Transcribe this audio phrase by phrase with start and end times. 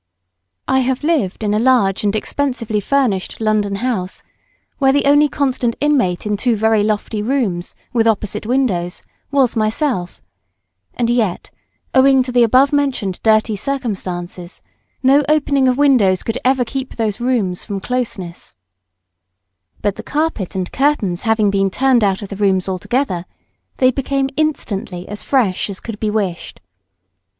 [0.67, 4.23] I have lived in a large and expensively furnished London house,
[4.79, 10.19] where the only constant inmate in two very lofty rooms, with opposite windows, was myself,
[10.95, 11.51] and yet,
[11.93, 14.63] owing to the above mentioned dirty circumstances,
[15.03, 18.55] no opening of windows could ever keep those rooms free from closeness;
[19.83, 23.25] but the carpet and curtains having been turned out of the rooms altogether,
[23.77, 26.59] they became instantly as fresh as could be wished.